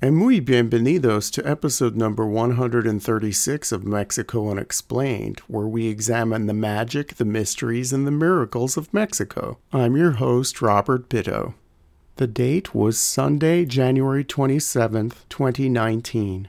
[0.00, 7.16] and muy bienvenidos to episode number 136 of Mexico Unexplained, where we examine the magic,
[7.16, 9.58] the mysteries, and the miracles of Mexico.
[9.72, 11.54] I'm your host, Robert Bitto.
[12.14, 16.48] The date was Sunday, January 27th, 2019.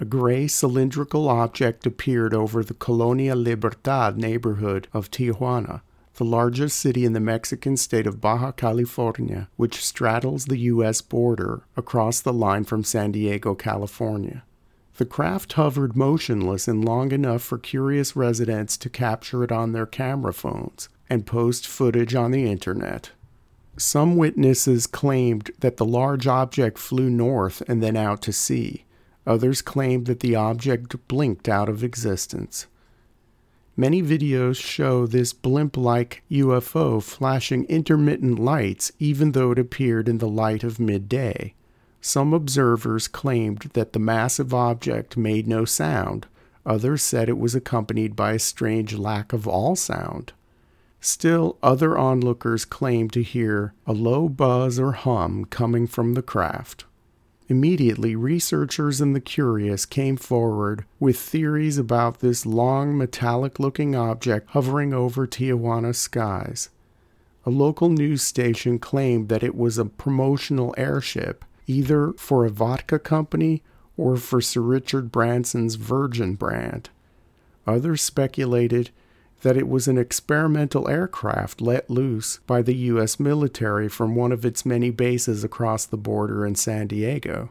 [0.00, 5.82] A gray cylindrical object appeared over the Colonia Libertad neighborhood of Tijuana
[6.20, 11.00] the largest city in the Mexican state of Baja California, which straddles the U.S.
[11.00, 14.42] border across the line from San Diego, California.
[14.98, 19.86] The craft hovered motionless and long enough for curious residents to capture it on their
[19.86, 23.12] camera phones and post footage on the internet.
[23.78, 28.84] Some witnesses claimed that the large object flew north and then out to sea.
[29.26, 32.66] Others claimed that the object blinked out of existence.
[33.76, 40.18] Many videos show this blimp like UFO flashing intermittent lights even though it appeared in
[40.18, 41.54] the light of midday.
[42.00, 46.26] Some observers claimed that the massive object made no sound,
[46.66, 50.32] others said it was accompanied by a strange lack of all sound.
[51.00, 56.84] Still, other onlookers claimed to hear a low buzz or hum coming from the craft.
[57.50, 64.50] Immediately, researchers and the curious came forward with theories about this long metallic looking object
[64.50, 66.68] hovering over Tijuana skies.
[67.44, 73.00] A local news station claimed that it was a promotional airship, either for a vodka
[73.00, 73.64] company
[73.96, 76.88] or for Sir Richard Branson's Virgin brand.
[77.66, 78.90] Others speculated
[79.42, 83.18] that it was an experimental aircraft let loose by the U.S.
[83.18, 87.50] military from one of its many bases across the border in San Diego.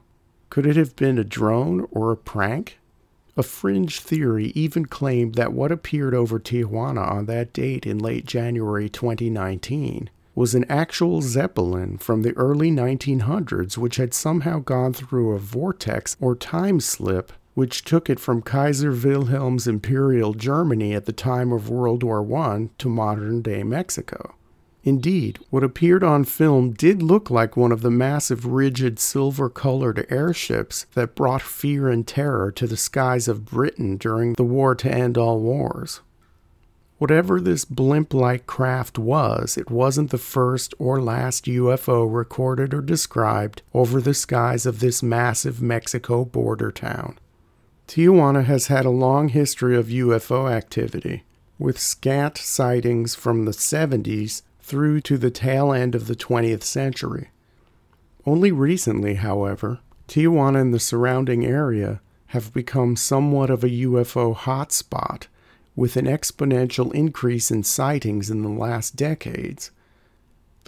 [0.50, 2.80] Could it have been a drone or a prank?
[3.38, 8.26] A fringe theory even claimed that what appeared over Tijuana on that date in late
[8.26, 15.34] January 2019 was an actual Zeppelin from the early 1900s which had somehow gone through
[15.34, 21.12] a vortex or time slip which took it from Kaiser Wilhelm's Imperial Germany at the
[21.12, 24.36] time of World War I to modern day Mexico.
[24.86, 30.08] Indeed, what appeared on film did look like one of the massive, rigid, silver colored
[30.10, 34.90] airships that brought fear and terror to the skies of Britain during the war to
[34.90, 36.00] end all wars.
[36.98, 42.82] Whatever this blimp like craft was, it wasn't the first or last UFO recorded or
[42.82, 47.20] described over the skies of this massive Mexico border town.
[47.90, 51.24] Tijuana has had a long history of UFO activity,
[51.58, 57.30] with scant sightings from the 70s through to the tail end of the 20th century.
[58.28, 65.26] Only recently, however, Tijuana and the surrounding area have become somewhat of a UFO hotspot,
[65.76, 69.72] with an exponential increase in sightings in the last decades.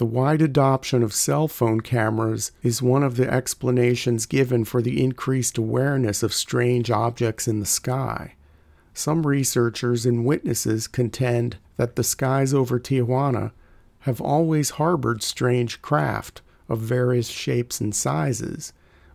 [0.02, 5.00] The wide adoption of cell phone cameras is one of the explanations given for the
[5.00, 8.34] increased awareness of strange objects in the sky.
[8.92, 13.52] Some researchers and witnesses contend that the skies over Tijuana
[14.00, 18.72] have always harbored strange craft of various shapes and sizes,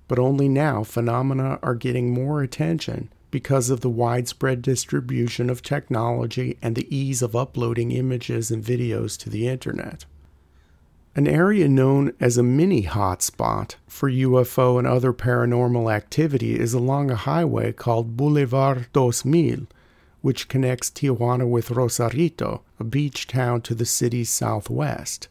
[0.08, 6.58] but only now phenomena are getting more attention because of the widespread distribution of technology
[6.62, 10.06] and the ease of uploading images and videos to the internet.
[11.18, 17.10] An area known as a mini hotspot for UFO and other paranormal activity is along
[17.10, 18.86] a highway called Boulevard
[19.26, 19.66] Mil,
[20.22, 25.28] which connects Tijuana with Rosarito, a beach town to the city's southwest.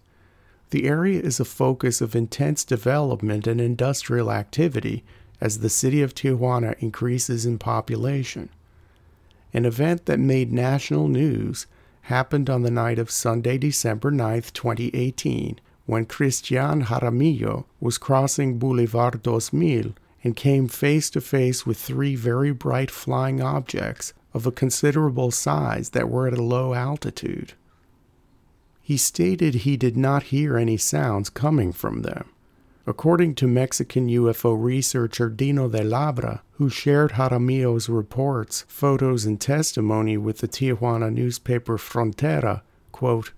[0.71, 5.05] The area is a focus of intense development and industrial activity
[5.41, 8.49] as the city of Tijuana increases in population.
[9.55, 11.69] An event that made national news
[12.03, 19.23] happened on the night of Sunday, December 9, 2018, when Cristian Jaramillo was crossing Boulevard
[19.23, 24.53] Dos Mil and came face to face with three very bright flying objects of a
[24.53, 27.55] considerable size that were at a low altitude.
[28.83, 32.29] He stated he did not hear any sounds coming from them.
[32.89, 40.17] According to Mexican UFO researcher Dino de Labra, who shared Jaramillo's reports, photos, and testimony
[40.17, 42.63] with the Tijuana newspaper Frontera,
[42.93, 43.33] quote,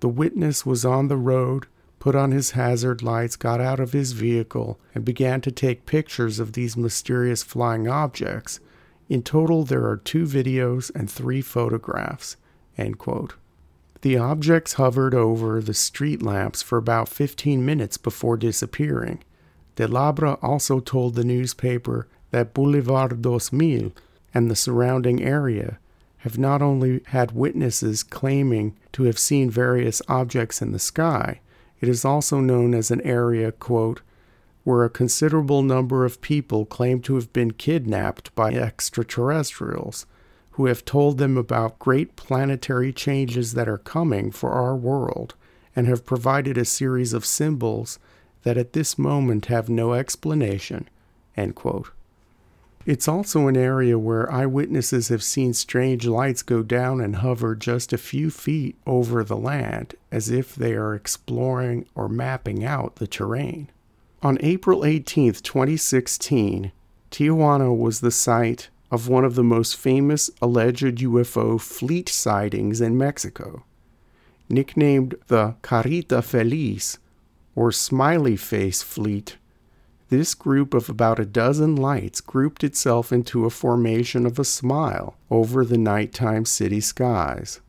[0.00, 1.66] the witness was on the road
[2.04, 6.38] put on his hazard lights, got out of his vehicle, and began to take pictures
[6.38, 8.60] of these mysterious flying objects.
[9.08, 12.36] In total, there are two videos and three photographs.
[12.76, 19.24] The objects hovered over the street lamps for about 15 minutes before disappearing.
[19.76, 23.92] De Labra also told the newspaper that Boulevard dos Mil
[24.34, 25.78] and the surrounding area
[26.18, 31.40] have not only had witnesses claiming to have seen various objects in the sky,
[31.80, 34.00] it is also known as an area, quote,
[34.64, 40.06] where a considerable number of people claim to have been kidnapped by extraterrestrials
[40.52, 45.34] who have told them about great planetary changes that are coming for our world
[45.76, 47.98] and have provided a series of symbols
[48.44, 50.88] that at this moment have no explanation.
[52.86, 57.94] It's also an area where eyewitnesses have seen strange lights go down and hover just
[57.94, 63.06] a few feet over the land as if they are exploring or mapping out the
[63.06, 63.70] terrain.
[64.22, 66.72] On April 18, 2016,
[67.10, 72.98] Tijuana was the site of one of the most famous alleged UFO fleet sightings in
[72.98, 73.64] Mexico.
[74.50, 76.98] Nicknamed the Carita Feliz,
[77.56, 79.38] or Smiley Face Fleet,
[80.08, 85.16] this group of about a dozen lights grouped itself into a formation of a smile
[85.30, 87.60] over the nighttime city skies.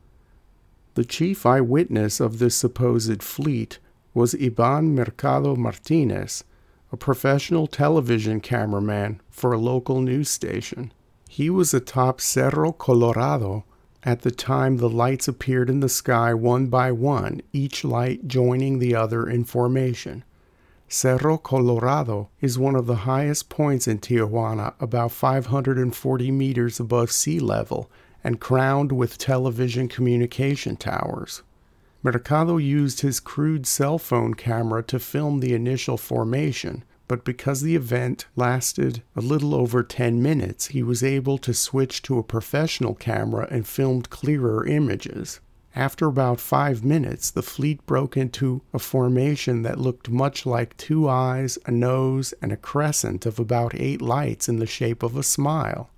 [0.96, 3.80] The chief eyewitness of this supposed fleet
[4.14, 6.44] was Iban Mercado Martinez,
[6.92, 10.94] a professional television cameraman for a local news station.
[11.30, 13.66] He was atop Cerro Colorado
[14.04, 18.80] at the time the lights appeared in the sky one by one, each light joining
[18.80, 20.24] the other in formation.
[20.98, 27.38] Cerro Colorado is one of the highest points in Tijuana, about 540 meters above sea
[27.38, 27.92] level,
[28.24, 31.44] and crowned with television communication towers.
[32.02, 37.76] Mercado used his crude cell phone camera to film the initial formation, but because the
[37.76, 42.96] event lasted a little over 10 minutes, he was able to switch to a professional
[42.96, 45.42] camera and filmed clearer images.
[45.75, 51.10] After about five minutes, the fleet broke into a formation that looked much like two
[51.10, 55.24] eyes, a nose, and a crescent of about eight lights in the shape of a
[55.24, 55.89] smile.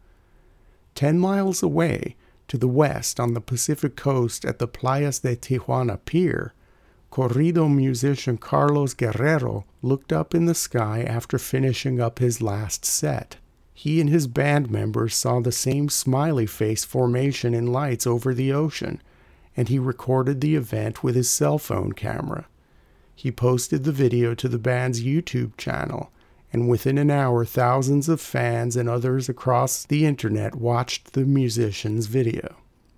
[0.95, 2.15] Ten miles away,
[2.47, 6.53] to the west on the Pacific coast at the Playas de Tijuana Pier,
[7.11, 13.37] corrido musician Carlos Guerrero looked up in the sky after finishing up his last set.
[13.75, 18.51] He and his band members saw the same smiley face formation in lights over the
[18.51, 19.03] ocean,
[19.57, 22.47] and he recorded the event with his cell phone camera.
[23.15, 26.11] He posted the video to the band's YouTube channel,
[26.53, 32.05] and within an hour, thousands of fans and others across the internet watched the musician's
[32.05, 32.55] video.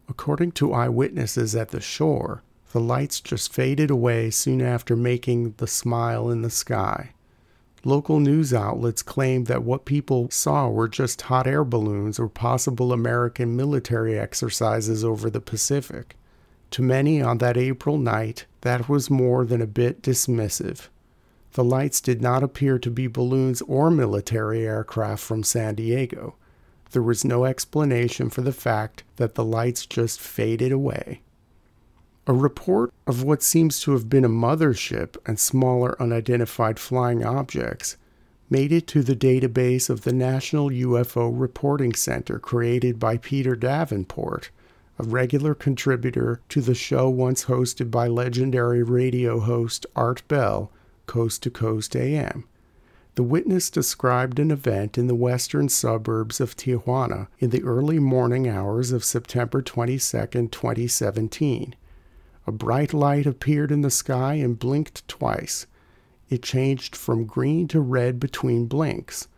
[0.10, 5.68] According to eyewitnesses at the shore, the lights just faded away soon after making the
[5.68, 7.14] smile in the sky.
[7.86, 12.92] Local news outlets claimed that what people saw were just hot air balloons or possible
[12.92, 16.18] American military exercises over the Pacific.
[16.72, 20.88] To many on that April night, that was more than a bit dismissive.
[21.54, 26.36] The lights did not appear to be balloons or military aircraft from San Diego.
[26.92, 31.22] There was no explanation for the fact that the lights just faded away.
[32.28, 37.98] A report of what seems to have been a mothership and smaller unidentified flying objects
[38.50, 44.50] made it to the database of the National UFO Reporting Center created by Peter Davenport,
[45.00, 50.70] a regular contributor to the show once hosted by legendary radio host Art Bell,
[51.06, 52.44] Coast to Coast AM.
[53.16, 58.48] The witness described an event in the western suburbs of Tijuana in the early morning
[58.48, 61.76] hours of September 22, 2017.
[62.46, 65.66] A bright light appeared in the sky and blinked twice.
[66.30, 69.30] It changed from green to red between blinks.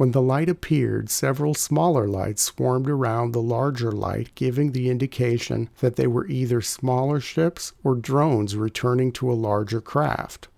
[0.00, 5.68] When the light appeared, several smaller lights swarmed around the larger light, giving the indication
[5.80, 10.48] that they were either smaller ships or drones returning to a larger craft.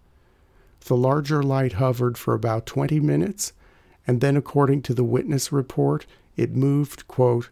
[0.85, 3.53] The larger light hovered for about 20 minutes,
[4.07, 6.07] and then, according to the witness report,
[6.37, 7.51] it moved, quote,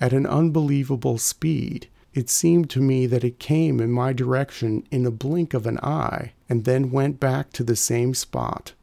[0.00, 1.88] at an unbelievable speed.
[2.14, 5.80] It seemed to me that it came in my direction in a blink of an
[5.80, 8.74] eye and then went back to the same spot.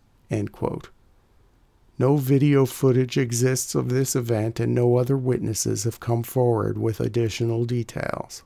[2.00, 7.02] No video footage exists of this event, and no other witnesses have come forward with
[7.02, 8.44] additional details.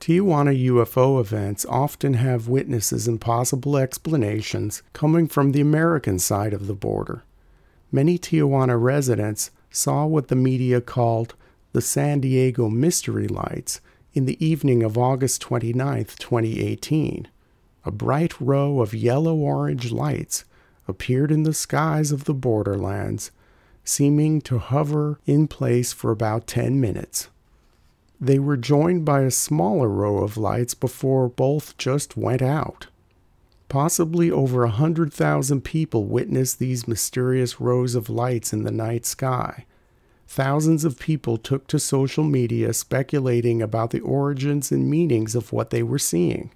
[0.00, 6.66] Tijuana UFO events often have witnesses and possible explanations coming from the American side of
[6.66, 7.24] the border.
[7.90, 11.34] Many Tijuana residents saw what the media called
[11.72, 13.80] the San Diego Mystery Lights
[14.12, 17.28] in the evening of August 29, 2018.
[17.86, 20.44] A bright row of yellow orange lights
[20.88, 23.30] appeared in the skies of the borderlands,
[23.84, 27.28] seeming to hover in place for about 10 minutes.
[28.20, 32.88] They were joined by a smaller row of lights before both just went out.
[33.68, 39.04] Possibly over a hundred thousand people witnessed these mysterious rows of lights in the night
[39.06, 39.66] sky.
[40.26, 45.70] Thousands of people took to social media speculating about the origins and meanings of what
[45.70, 46.50] they were seeing.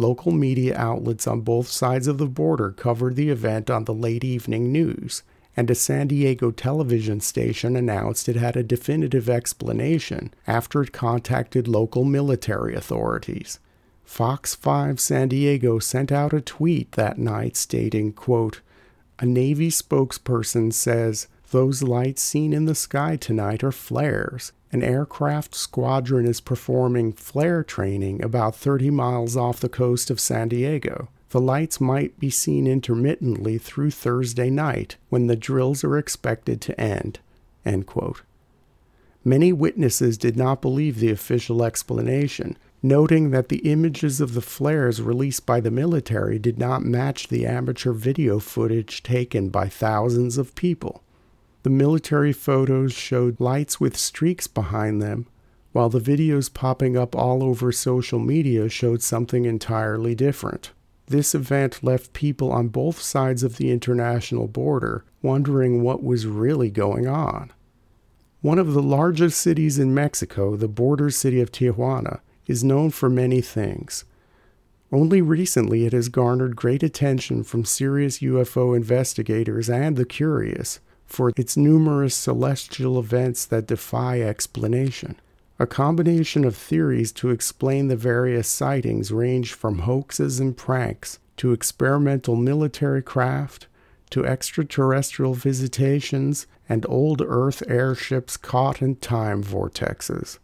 [0.00, 4.24] Local media outlets on both sides of the border covered the event on the late
[4.24, 5.22] evening news,
[5.54, 11.68] and a San Diego television station announced it had a definitive explanation after it contacted
[11.68, 13.58] local military authorities.
[14.02, 18.62] Fox 5 San Diego sent out a tweet that night stating, quote,
[19.18, 24.52] A Navy spokesperson says those lights seen in the sky tonight are flares.
[24.72, 30.48] An aircraft squadron is performing flare training about 30 miles off the coast of San
[30.48, 31.08] Diego.
[31.30, 36.80] The lights might be seen intermittently through Thursday night when the drills are expected to
[36.80, 37.18] end.
[37.64, 37.84] End.
[39.24, 45.02] Many witnesses did not believe the official explanation, noting that the images of the flares
[45.02, 50.54] released by the military did not match the amateur video footage taken by thousands of
[50.54, 51.02] people.
[51.62, 55.26] The military photos showed lights with streaks behind them,
[55.72, 60.72] while the videos popping up all over social media showed something entirely different.
[61.06, 66.70] This event left people on both sides of the international border wondering what was really
[66.70, 67.52] going on.
[68.40, 73.10] One of the largest cities in Mexico, the border city of Tijuana, is known for
[73.10, 74.04] many things.
[74.90, 81.32] Only recently it has garnered great attention from serious UFO investigators and the curious for
[81.36, 85.16] its numerous celestial events that defy explanation.
[85.58, 91.52] A combination of theories to explain the various sightings range from hoaxes and pranks to
[91.52, 93.66] experimental military craft
[94.10, 100.38] to extraterrestrial visitations and old Earth airships caught in time vortexes.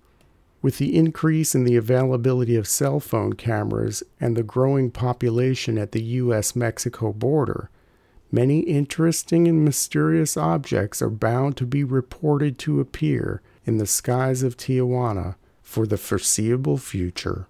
[0.63, 5.93] With the increase in the availability of cell phone cameras and the growing population at
[5.93, 7.71] the US Mexico border,
[8.31, 14.43] many interesting and mysterious objects are bound to be reported to appear in the skies
[14.43, 17.47] of Tijuana for the foreseeable future.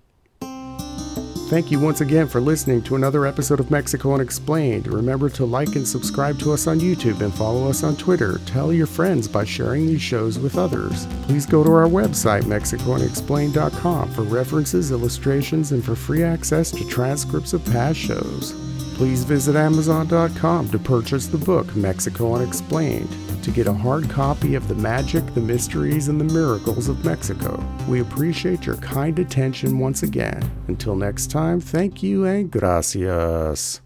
[1.49, 4.89] Thank you once again for listening to another episode of Mexico Unexplained.
[4.89, 8.41] Remember to like and subscribe to us on YouTube and follow us on Twitter.
[8.47, 11.07] Tell your friends by sharing these shows with others.
[11.23, 17.53] Please go to our website, MexicoUnexplained.com, for references, illustrations, and for free access to transcripts
[17.53, 18.53] of past shows.
[18.97, 24.67] Please visit Amazon.com to purchase the book Mexico Unexplained to get a hard copy of
[24.69, 27.63] The Magic, the Mysteries, and the Miracles of Mexico.
[27.87, 30.51] We appreciate your kind attention once again.
[30.69, 33.86] Until next time, thank you and gracias.